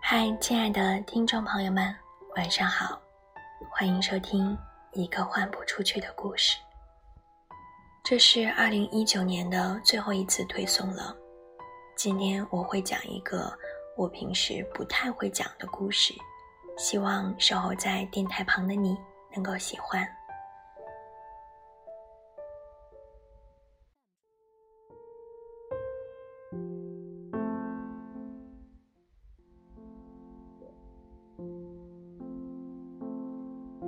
[0.00, 1.94] 嗨，亲爱的听众朋友们，
[2.36, 3.00] 晚上好，
[3.70, 4.58] 欢迎收听
[4.92, 6.58] 一个换不出去的故事。
[8.04, 11.16] 这是二零一九年的最后一次推送了。
[11.96, 13.50] 今天我会讲一个
[13.96, 16.12] 我平时不太会讲的故事，
[16.76, 18.98] 希望守候在电台旁的你
[19.34, 20.06] 能够喜欢。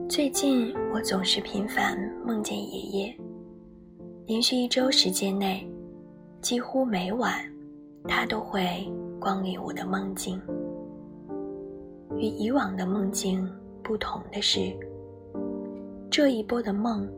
[0.08, 3.16] 最近我总是频繁梦见爷爷，
[4.26, 5.66] 连续一周时间内，
[6.40, 7.34] 几乎每晚，
[8.06, 8.86] 他都会
[9.18, 10.40] 光临我的梦境。
[12.16, 13.50] 与以往的梦境
[13.82, 14.72] 不同的是，
[16.10, 17.08] 这一波的梦，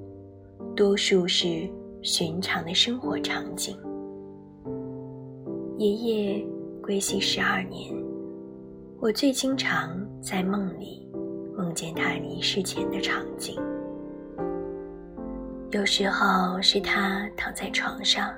[0.75, 1.69] 多数是
[2.03, 3.77] 寻常的生活场景。
[5.77, 6.47] 爷爷
[6.83, 7.93] 归西十二年，
[9.01, 11.09] 我最经常在梦里。
[11.57, 13.59] 梦见他离世前的场景，
[15.71, 18.35] 有时候是他躺在床上，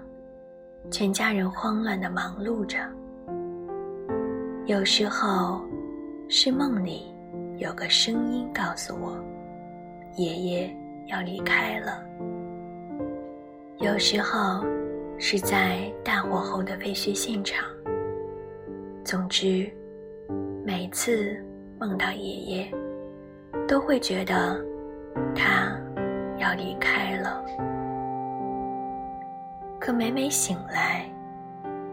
[0.89, 2.78] 全家人慌乱的忙碌着；
[4.67, 5.67] 有时候
[6.28, 7.12] 是梦里
[7.56, 9.19] 有个声音告诉我，
[10.17, 10.77] 爷爷
[11.08, 12.00] 要离开了；
[13.78, 14.64] 有时候
[15.19, 17.64] 是在大火后的废墟现场。
[19.05, 19.69] 总之，
[20.64, 21.36] 每次
[21.79, 22.75] 梦到爷爷。
[23.67, 24.59] 都会觉得
[25.34, 25.77] 他
[26.39, 27.45] 要离开了，
[29.79, 31.05] 可每每醒来，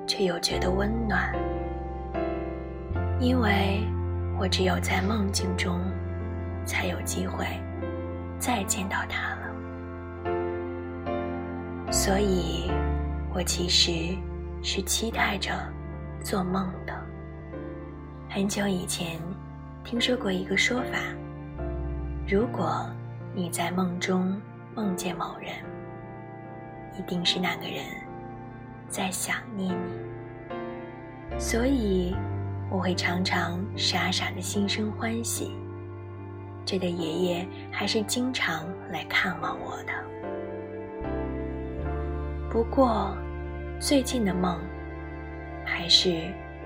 [0.08, 1.34] 却又觉得温暖，
[3.20, 3.84] 因为
[4.40, 5.82] 我只有在梦境中，
[6.66, 7.46] 才有机会
[8.40, 9.42] 再见到他了。
[11.92, 12.72] 所以，
[13.34, 14.18] 我其实
[14.64, 15.52] 是期待着
[16.22, 16.94] 做梦的。
[18.30, 19.20] 很久以前，
[19.86, 20.98] 听说过一个说法。
[22.28, 22.84] 如果
[23.36, 24.36] 你在梦中
[24.74, 25.52] 梦见某人，
[26.98, 27.86] 一定是那个人
[28.90, 32.16] 在想念你，所以
[32.72, 35.56] 我会常常傻傻的心生欢喜，
[36.66, 39.94] 觉得爷爷还是经常来看望我的。
[42.50, 43.16] 不过，
[43.80, 44.60] 最近的梦
[45.64, 46.24] 还是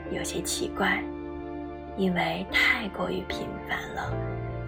[0.10, 1.04] 有些奇怪，
[2.00, 4.12] 因为太过于频繁了。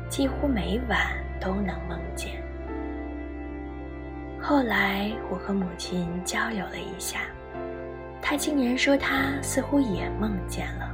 [0.09, 0.99] 几乎每晚
[1.39, 2.43] 都能梦见。
[4.41, 7.21] 后来我和母亲交流了一下，
[8.21, 10.91] 她竟然说她似乎也梦见了。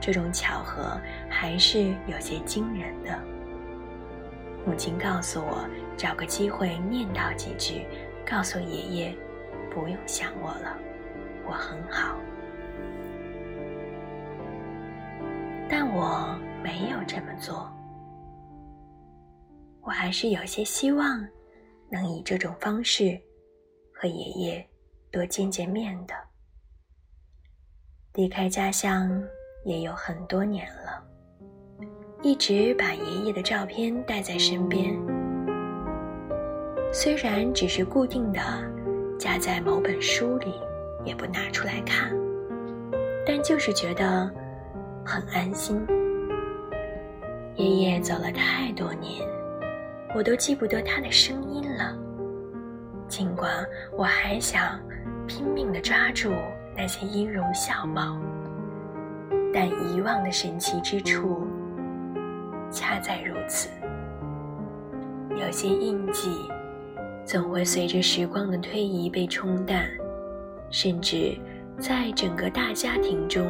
[0.00, 0.96] 这种巧合
[1.28, 3.18] 还是有些惊人的。
[4.64, 7.84] 母亲告诉我，找个机会念叨几句，
[8.24, 9.16] 告诉爷爷
[9.74, 10.78] 不用想我了，
[11.44, 12.14] 我很好。
[15.70, 16.36] 但我。
[16.62, 17.72] 没有这么做，
[19.80, 21.26] 我还是有些希望
[21.90, 23.18] 能以这种方式
[23.94, 24.68] 和爷爷
[25.10, 26.12] 多见见面的。
[28.12, 29.10] 离开家乡
[29.64, 31.02] 也有很多年了，
[32.20, 34.94] 一直把爷爷的照片带在身边，
[36.92, 38.40] 虽然只是固定的
[39.18, 40.52] 夹在某本书里，
[41.06, 42.14] 也不拿出来看，
[43.26, 44.30] 但就是觉得
[45.10, 45.84] 很安心。
[47.56, 49.20] 爷爷走了太多年，
[50.14, 51.98] 我都记不得他的声音了。
[53.08, 53.52] 尽管
[53.98, 54.78] 我还想
[55.26, 56.30] 拼命地抓住
[56.76, 58.20] 那些音容笑貌，
[59.52, 61.44] 但遗忘的神奇之处
[62.70, 63.68] 恰在如此。
[65.30, 66.30] 有些印记
[67.24, 69.90] 总会随着时光的推移被冲淡，
[70.70, 71.36] 甚至
[71.80, 73.44] 在整个大家庭中，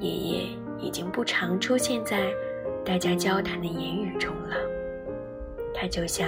[0.00, 0.48] 爷爷
[0.82, 2.30] 已经不常出现在。
[2.84, 4.56] 大家交谈的言语中了，
[5.72, 6.26] 它就像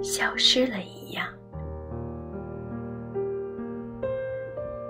[0.00, 1.26] 消失了一样。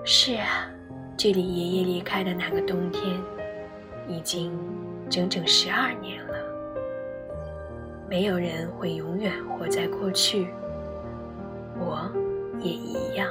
[0.03, 0.69] 是啊，
[1.17, 3.19] 距离爷爷离开的那个冬天，
[4.07, 4.51] 已经
[5.09, 6.35] 整整十二年了。
[8.07, 10.47] 没有人会永远活在过去，
[11.79, 12.11] 我
[12.59, 13.27] 也一样。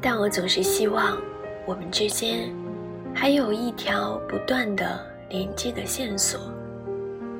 [0.00, 1.16] 但我总是希望
[1.64, 2.52] 我们之间。
[3.14, 6.40] 还有一条不断的连接的线索，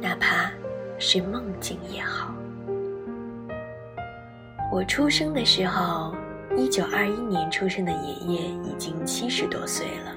[0.01, 0.51] 哪怕
[0.99, 2.35] 是梦境也好。
[4.73, 6.15] 我出生的时候，
[6.57, 10.15] 一九二一年出生的爷爷已经七十多岁了。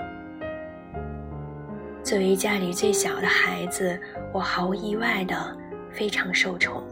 [2.04, 3.98] 作为家里最小的孩子，
[4.34, 5.56] 我毫无意外的
[5.92, 6.84] 非常受宠，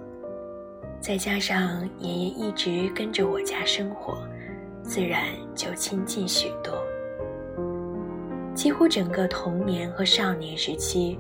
[1.02, 4.20] 再加上爷爷一直跟着我家生活，
[4.84, 5.24] 自然
[5.56, 6.74] 就亲近许多。
[8.60, 11.18] 几乎整个童年和少年时期，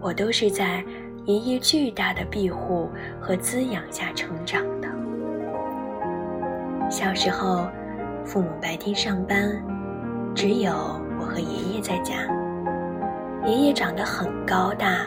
[0.00, 0.84] 我都是在
[1.26, 2.90] 爷爷巨大的庇护
[3.20, 4.88] 和滋养下成长的。
[6.90, 7.68] 小时候，
[8.24, 9.64] 父母白天上班，
[10.34, 10.72] 只有
[11.20, 12.14] 我和爷爷在家。
[13.46, 15.06] 爷爷长得很高大，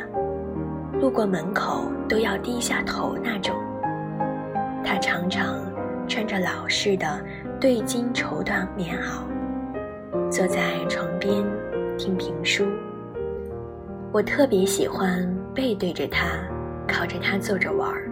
[1.01, 3.53] 路过门口都要低下头那种。
[4.81, 5.59] 他常常
[6.07, 7.21] 穿着老式的
[7.59, 11.43] 对襟绸缎棉袄，坐在床边
[11.97, 12.65] 听评书。
[14.11, 16.27] 我特别喜欢背对着他，
[16.87, 18.09] 靠着他坐着玩儿，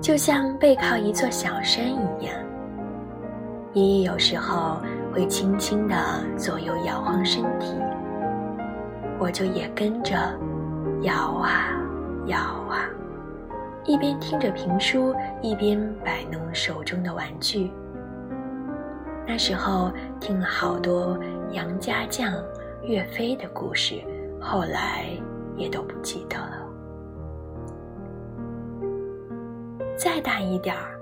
[0.00, 2.34] 就像背靠一座小山一样。
[3.72, 4.78] 爷爷有时候
[5.12, 5.94] 会轻轻地
[6.36, 7.74] 左右摇晃身体，
[9.18, 10.16] 我就也跟着
[11.02, 11.70] 摇啊
[12.26, 12.88] 摇啊，
[13.84, 17.70] 一边听着评书，一边摆弄手中的玩具。
[19.26, 21.18] 那时候听了好多
[21.52, 22.32] 杨家将、
[22.82, 24.02] 岳飞的故事，
[24.40, 25.06] 后来
[25.56, 26.66] 也都不记得了。
[29.96, 30.94] 再大一点儿。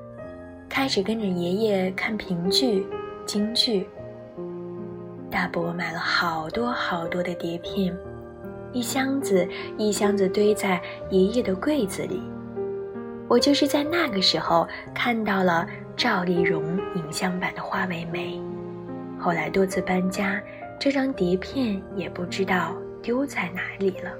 [0.69, 2.87] 开始跟着爷爷看评剧、
[3.25, 3.89] 京剧。
[5.31, 7.97] 大伯买了好多好多的碟片，
[8.73, 10.79] 一箱子一箱子堆在
[11.09, 12.21] 爷爷的柜子里。
[13.27, 16.63] 我就是在那个时候看到了赵丽蓉
[16.95, 18.39] 影像版的《花为媒》，
[19.19, 20.39] 后来多次搬家，
[20.79, 24.11] 这张碟片也不知道丢在哪里了。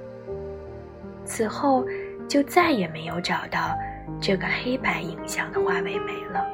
[1.25, 1.85] 此后
[2.27, 3.75] 就再也没有找到。
[4.21, 6.47] 这个黑白影像的花为媒了。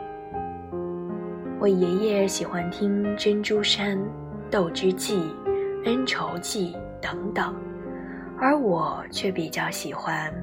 [1.60, 3.96] 我爷爷喜欢听《珍珠山》
[4.50, 5.18] 《斗之记》
[5.86, 7.56] 《恩仇记》等等，
[8.40, 10.34] 而我却比较喜欢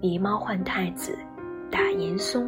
[0.04, 1.12] 《狸猫换太子》
[1.70, 2.46] 《打严嵩》。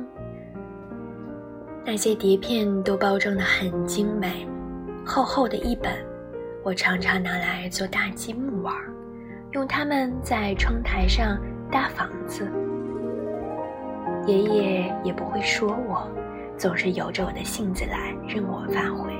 [1.85, 4.47] 那些碟片都包装得很精美，
[5.05, 5.93] 厚厚的一本，
[6.65, 8.75] 我常常拿来做大积木玩，
[9.53, 11.39] 用它们在窗台上
[11.71, 12.51] 搭房子。
[14.27, 16.11] 爷爷也不会说我，
[16.57, 19.13] 总是由着我的性子来，任我发挥。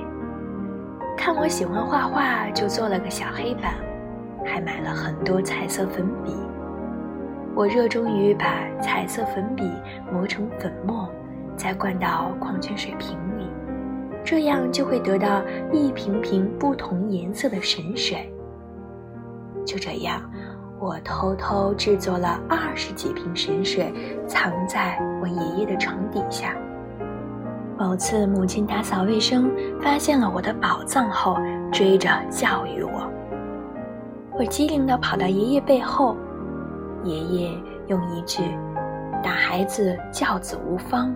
[1.15, 3.75] 看我喜欢画画，就做了个小黑板，
[4.43, 6.33] 还买了很多彩色粉笔。
[7.53, 9.71] 我热衷于把彩色粉笔
[10.11, 11.07] 磨成粉末，
[11.55, 13.15] 再灌到矿泉水瓶，
[14.25, 15.41] 这样就会得到
[15.71, 18.29] 一瓶瓶不同颜色的神水。
[19.65, 20.21] 就这样。
[20.77, 23.93] 我偷偷制作了二十几瓶神水，
[24.27, 26.53] 藏在我爷爷的床底下。
[27.77, 29.49] 某次母亲打扫卫生，
[29.81, 31.37] 发现了我的宝藏后，
[31.71, 33.09] 追着教育我。
[34.37, 36.17] 我机灵地跑到爷爷背后，
[37.03, 37.51] 爷爷
[37.87, 38.43] 用一句
[39.23, 41.15] “打孩子教子无方”，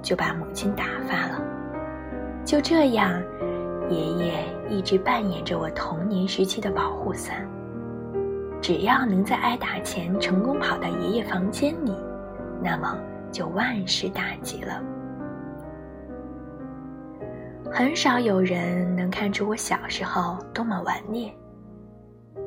[0.00, 1.51] 就把母亲打发了。
[2.44, 3.22] 就这样，
[3.88, 7.48] 爷爷一直扮演着我童年时期的保护伞。
[8.60, 11.92] 只要能在挨打前成功跑到爷爷房间里，
[12.62, 12.96] 那么
[13.32, 14.82] 就万事大吉了。
[17.70, 21.32] 很少有人能看出我小时候多么顽劣，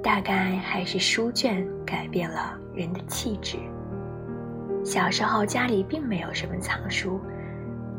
[0.04, 3.58] 大概还是书卷改变了人的气质。
[4.84, 7.20] 小时候家里并没有什么藏书，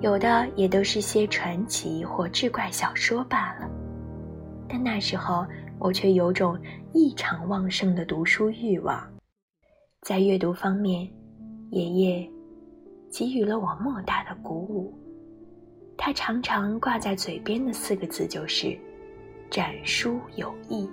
[0.00, 3.68] 有的也都是些传奇或志怪小说罢了。
[4.68, 5.46] 但那时候。
[5.78, 6.58] 我却有种
[6.94, 9.06] 异常旺盛的读书欲望，
[10.00, 11.06] 在阅读方面，
[11.70, 12.26] 爷爷
[13.10, 14.98] 给予了我莫大的鼓舞。
[15.98, 18.74] 他常常挂在嘴边的四个字就是
[19.52, 20.88] “展书有益”。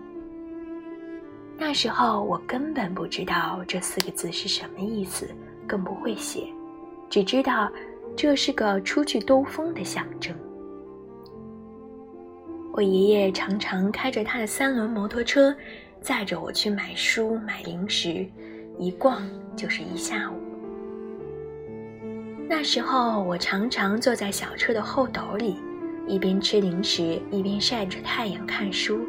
[1.57, 5.33] 那时候我根本不知道这四个字是什么意思，
[5.65, 6.45] 更不会写，
[7.10, 7.72] 只知道
[8.15, 10.36] 这是个出去兜风的象征。
[12.72, 15.55] 我爷爷常常开着他的三轮摩托车，
[16.01, 18.25] 载着我去买书、买零食，
[18.79, 19.22] 一逛
[19.55, 20.36] 就是一下午。
[22.50, 25.58] 那时候，我常常坐在小车的后斗里，
[26.08, 29.08] 一边吃零食，一边晒着太阳看书，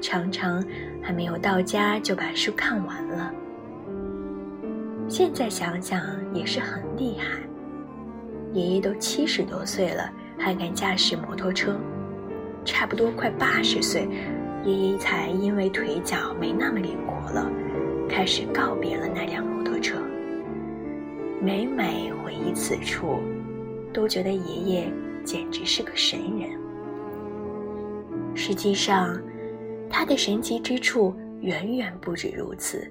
[0.00, 0.64] 常常
[1.02, 3.32] 还没有到家就把书看完了。
[5.08, 6.00] 现在想想
[6.34, 7.38] 也是很厉害，
[8.54, 10.08] 爷爷都七十多岁了，
[10.38, 11.76] 还敢驾驶摩托车。
[12.64, 14.08] 差不多快八十岁，
[14.64, 17.50] 爷爷才因为腿脚没那么灵活了，
[18.08, 19.96] 开始告别了那辆摩托车。
[21.42, 23.18] 每每回忆此处，
[23.92, 24.92] 都觉得爷爷
[25.24, 26.48] 简直是个神人。
[28.36, 29.20] 实际上，
[29.90, 32.88] 他的神奇之处远远不止如此。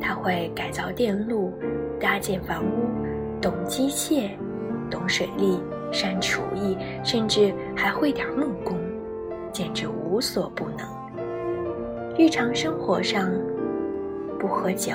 [0.00, 1.52] 他会改造电路、
[1.98, 2.86] 搭建房屋，
[3.40, 4.30] 懂机械，
[4.90, 5.60] 懂水利，
[5.92, 8.76] 善厨艺，甚至还会点木工，
[9.52, 10.86] 简直无所不能。
[12.18, 13.30] 日常生活上，
[14.38, 14.92] 不喝酒，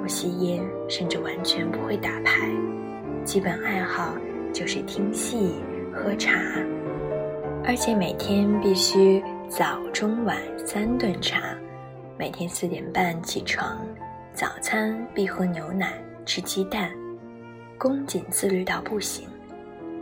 [0.00, 2.48] 不吸烟，甚至完全不会打牌，
[3.24, 4.14] 基本爱好
[4.52, 5.56] 就是听戏、
[5.92, 6.32] 喝茶，
[7.64, 11.38] 而且每天必须早、中、晚三顿茶，
[12.18, 13.78] 每天四点半起床。
[14.32, 15.92] 早餐必喝牛奶，
[16.24, 16.90] 吃鸡蛋，
[17.84, 19.28] 恭谨自律到不行。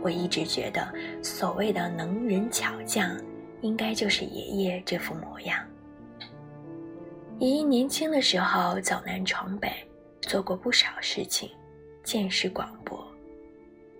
[0.01, 0.87] 我一直觉得，
[1.21, 3.13] 所谓的能人巧匠，
[3.59, 5.59] 应该就是爷爷这副模样。
[7.39, 9.69] 爷爷年轻的时候走南闯北，
[10.21, 11.49] 做过不少事情，
[12.05, 13.05] 见识广博。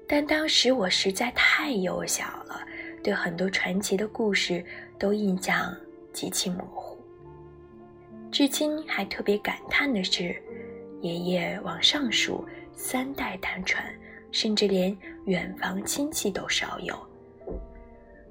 [0.08, 2.62] 但当时我实在太幼小了，
[3.04, 4.63] 对很多传奇的故事
[4.98, 5.75] 都印象
[6.13, 6.98] 极其模糊。
[8.32, 10.42] 至今还特别感叹的是，
[11.02, 13.84] 爷爷往上数三代单传，
[14.32, 16.96] 甚至连远房亲戚都少有。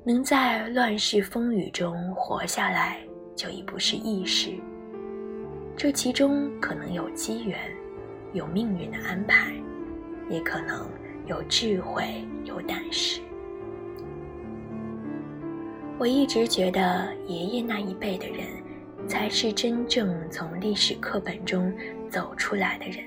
[0.05, 2.99] 能在乱世风雨中活下来，
[3.37, 4.51] 就已不是易事。
[5.77, 7.59] 这其中可能有机缘，
[8.33, 9.53] 有命运的安排，
[10.29, 10.89] 也可能
[11.27, 13.21] 有智慧，有胆识。
[15.99, 18.47] 我一直觉得爷爷那一辈的人。
[19.09, 21.75] 才是真正从历史课本中
[22.09, 23.05] 走出来的人，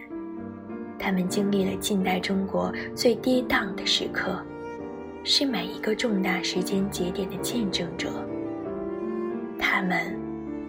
[0.98, 4.44] 他们经历了近代中国最跌宕的时刻，
[5.24, 8.10] 是每一个重大时间节点的见证者。
[9.60, 10.18] 他们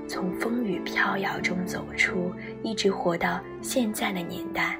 [0.08, 4.78] 从风雨飘摇中走出，一直活到现在的年代，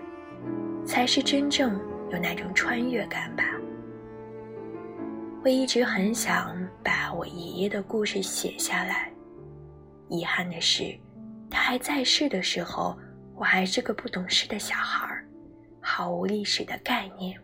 [0.85, 1.79] 才是真正
[2.11, 3.45] 有那种穿越感吧。
[5.43, 9.13] 我一直很想把我爷爷的故事写下来。
[10.09, 10.97] 遗憾的是，
[11.51, 12.97] 他还在世的时候，
[13.35, 15.06] 我还是个不懂事的小孩，
[15.89, 17.39] 毫无历史的概念，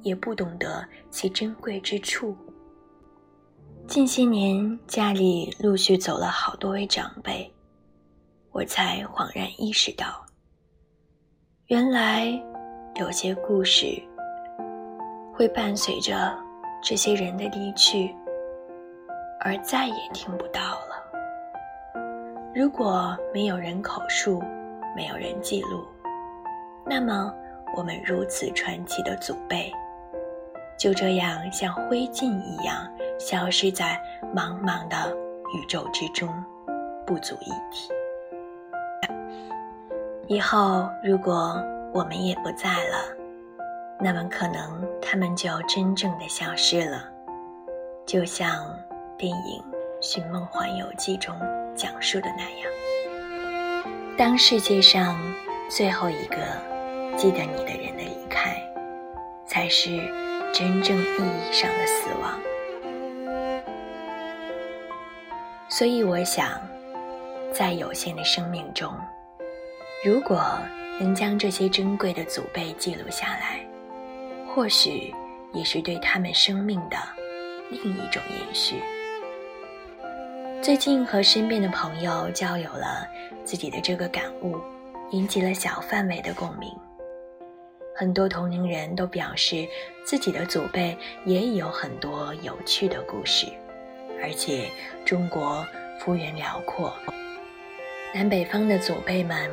[0.00, 2.34] 也不懂得其珍贵之处。
[3.86, 7.52] 近些年，家里陆续走了好多位长辈，
[8.50, 10.24] 我才恍然意识到，
[11.66, 12.32] 原来
[12.94, 14.02] 有些故事
[15.34, 16.34] 会伴随着
[16.82, 18.10] 这些人的离去，
[19.40, 21.04] 而再也听不到了。
[22.54, 24.42] 如果没有人口述，
[24.96, 25.84] 没有人记录，
[26.86, 27.32] 那么
[27.76, 29.72] 我们如此传奇的祖辈，
[30.78, 32.88] 就这样像灰烬一样
[33.18, 34.00] 消失在
[34.34, 35.16] 茫茫的
[35.54, 36.28] 宇宙之中，
[37.06, 37.88] 不足一提。
[40.26, 41.62] 以后如果
[41.92, 42.98] 我们也不在了，
[44.00, 47.02] 那么可能他们就真正的消失了，
[48.06, 48.64] 就像
[49.16, 49.62] 电影
[50.00, 51.34] 《寻梦环游记》中。
[51.76, 52.70] 讲述的那样，
[54.16, 55.20] 当世界上
[55.68, 56.36] 最后一个
[57.16, 58.60] 记得你的人的离开，
[59.46, 59.96] 才是
[60.52, 62.40] 真正意义上的死亡。
[65.68, 66.60] 所以，我想，
[67.52, 68.92] 在有限的生命中，
[70.04, 70.58] 如果
[71.00, 73.58] 能将这些珍贵的祖辈记录下来，
[74.54, 75.12] 或许
[75.52, 76.96] 也是对他们生命的
[77.70, 78.76] 另一种延续。
[80.62, 83.06] 最近和身边的朋友交流了
[83.44, 84.56] 自己的这个感悟，
[85.10, 86.70] 引起了小范围的共鸣。
[87.96, 89.68] 很多同龄人都表示，
[90.04, 93.46] 自己的祖辈也有很多有趣的故事，
[94.20, 94.68] 而且
[95.04, 95.64] 中国
[96.00, 96.92] 幅员辽阔，
[98.12, 99.48] 南北方的祖辈们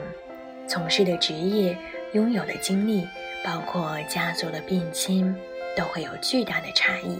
[0.67, 1.77] 从事的职业、
[2.13, 3.07] 拥有的经历，
[3.45, 5.35] 包括家族的变迁，
[5.77, 7.19] 都会有巨大的差异。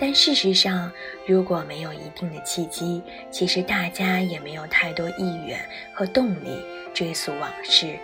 [0.00, 0.90] 但事实上，
[1.26, 5.60] 如果没有一定的契机，其实大家也没有太多意愿
[5.92, 6.64] 和动力
[6.94, 7.94] 追溯往事，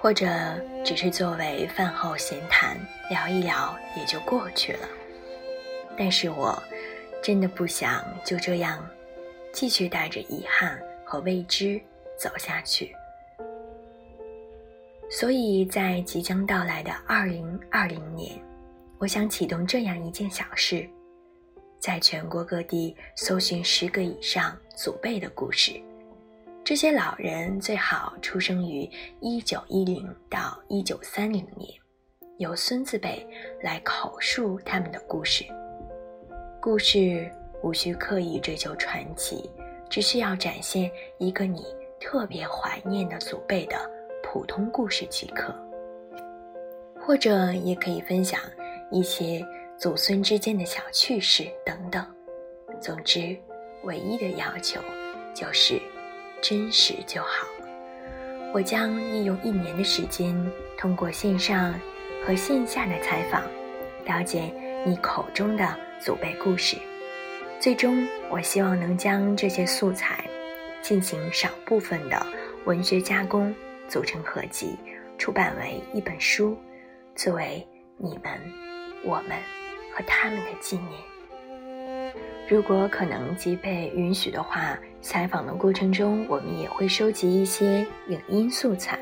[0.00, 0.26] 或者
[0.82, 2.74] 只是作为饭后闲谈
[3.10, 4.88] 聊一聊也就过去了。
[5.96, 6.60] 但是我
[7.22, 8.88] 真的不想就这样
[9.52, 11.78] 继续带着遗憾和未知
[12.18, 12.94] 走下去，
[15.10, 18.32] 所以在即将到来的二零二零年。
[18.98, 20.88] 我想启动这样一件小事，
[21.78, 25.72] 在全国各地搜寻十个以上祖辈的故事。
[26.70, 31.68] 这些老人最好出生于一九一零到一九三零年，
[32.38, 33.26] 由孙子辈
[33.60, 35.44] 来口述他们的故事。
[36.62, 37.28] 故事
[37.64, 39.50] 无需刻意追求传奇，
[39.88, 41.64] 只需要展现一个你
[41.98, 43.76] 特别怀念的祖辈的
[44.22, 45.52] 普通故事即可。
[47.00, 48.38] 或者也可以分享。
[48.92, 49.44] 一些
[49.76, 52.06] 祖孙之间的小趣事等等，
[52.80, 53.36] 总之，
[53.82, 54.80] 唯一的要求
[55.34, 55.80] 就是
[56.40, 57.46] 真实就好。
[58.52, 60.34] 我将利用一年的时间，
[60.76, 61.74] 通过线上
[62.24, 63.42] 和线下的采访，
[64.04, 64.52] 了解
[64.84, 66.76] 你口中的祖辈故事。
[67.60, 70.24] 最终，我希望能将这些素材
[70.82, 72.26] 进行少部分的
[72.64, 73.54] 文学加工，
[73.86, 74.76] 组成合集，
[75.18, 76.56] 出版为一本书，
[77.14, 77.64] 作为
[77.98, 78.32] 你们、
[79.04, 79.36] 我们
[79.94, 82.14] 和他们的纪念。
[82.48, 88.98] 如果可能及被允许的话，采访的过程中，我们也会收集一些影音素材。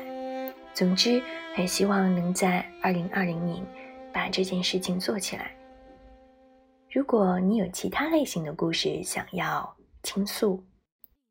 [0.73, 1.21] 总之，
[1.55, 3.63] 很希望能在二零二零年
[4.13, 5.51] 把这件事情做起来。
[6.91, 10.63] 如果你有其他类型的故事想要倾诉，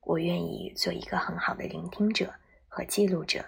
[0.02, 2.30] 我愿意做一个很好的聆听者
[2.68, 3.44] 和记录者。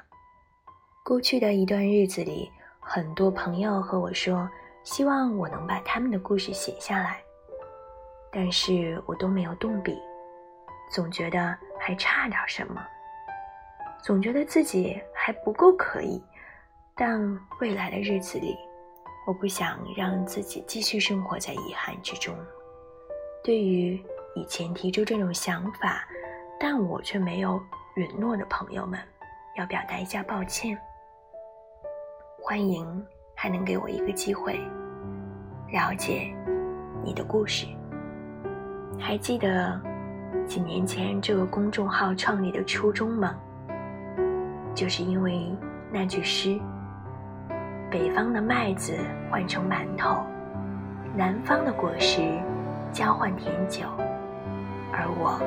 [1.05, 2.51] 过去的一段日子里，
[2.81, 4.49] 很多朋友和我说，
[4.85, 7.21] 希望我能把他们的故事写下来。
[8.33, 9.97] 但是我都没有动笔，
[10.91, 12.85] 总觉得还差点什么，
[14.03, 16.23] 总觉得自己还不够可以。
[16.97, 17.19] 但
[17.61, 18.57] 未来的日子里，
[19.27, 22.35] 我不想让自己继续生活在遗憾之中。
[23.43, 23.99] 对于
[24.35, 26.05] 以前提出这种想法，
[26.59, 27.63] 但我却没有
[27.95, 28.99] 允诺的朋友们，
[29.57, 30.77] 要表达一下抱歉。
[32.43, 34.61] 欢迎还能给我一个机会，
[35.71, 36.35] 了解
[37.03, 37.67] 你的故事。
[38.99, 39.81] 还记得
[40.51, 43.37] 几年前这个公众号创立的初衷吗？
[44.75, 45.49] 就是因为
[45.93, 46.59] 那句诗
[47.89, 48.99] ：“北方的麦子
[49.31, 50.25] 换成馒头，
[51.15, 52.37] 南方的果实
[52.91, 53.87] 交换甜酒，
[54.93, 55.41] 而我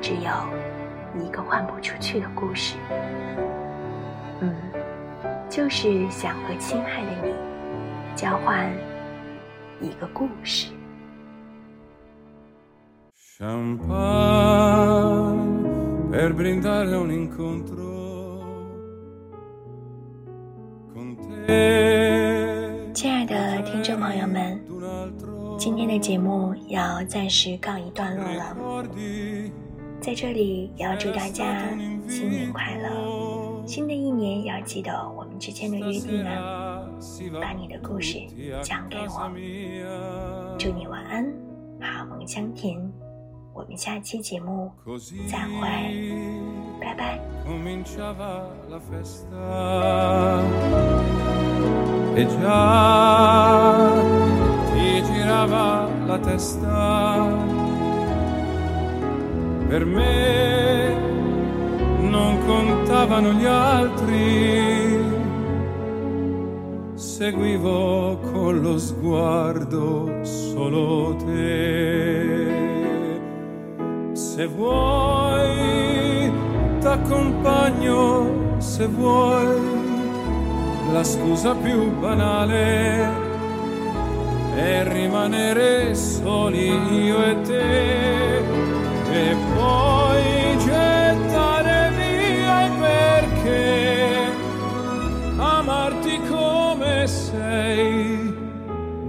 [0.00, 2.76] 只有一个换不出去的故事。”
[4.42, 4.52] 嗯，
[5.48, 7.32] 就是想和亲爱的你
[8.16, 8.68] 交换
[9.80, 10.72] 一个故事。
[13.38, 13.46] 亲
[23.08, 24.60] 爱的听众朋友们，
[25.56, 28.56] 今天的节目要暂时告一段落了。
[30.00, 31.68] 在这里，也要祝大家
[32.08, 33.62] 新年快乐！
[33.64, 36.82] 新的一年要记得我们之间的约定啊，
[37.40, 38.18] 把你的故事
[38.64, 39.30] 讲给我。
[40.58, 41.32] 祝你晚安，
[41.80, 42.76] 好梦香甜。
[43.57, 44.71] 我们下期节目
[45.29, 45.61] 再会，
[46.81, 47.19] 拜拜。
[47.45, 50.41] Cominciava la festa
[52.15, 53.91] e già
[54.71, 57.27] ti girava la testa.
[59.67, 60.95] Per me
[62.09, 64.99] non contavano gli altri,
[66.93, 72.06] seguivo con lo sguardo solo te.
[74.38, 76.32] Se vuoi,
[76.78, 79.48] t'accompagno, se vuoi,
[80.92, 83.08] la scusa più banale
[84.54, 86.68] è rimanere soli
[87.06, 94.30] io e te e poi gettare via il perché.
[95.36, 98.32] Amarti come sei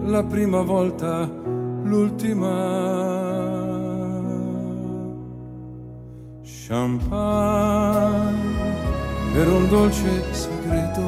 [0.06, 1.30] la prima volta,
[1.84, 3.49] l'ultima
[6.70, 8.38] champagne
[9.34, 11.02] per un dolce segreto.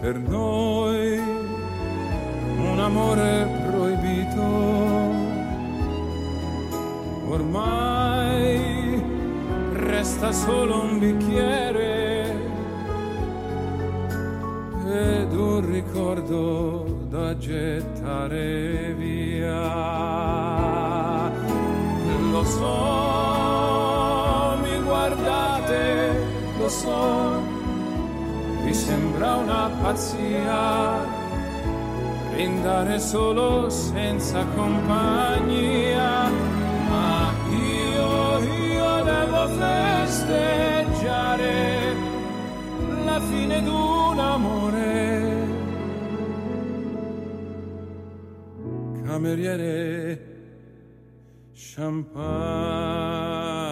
[0.00, 1.18] Per noi
[2.58, 4.44] un amore proibito.
[7.28, 9.02] Ormai
[9.72, 12.34] resta solo un bicchiere
[14.86, 20.65] ed un ricordo da gettare via
[22.46, 22.66] so,
[24.62, 25.82] mi guardate,
[26.58, 27.42] lo so,
[28.64, 31.24] vi sembra una pazzia
[32.36, 36.28] brindare solo senza compagnia,
[36.88, 41.54] ma io, io devo festeggiare
[43.04, 45.44] la fine d'un amore.
[49.06, 50.05] Cameriere
[51.76, 53.65] champagne.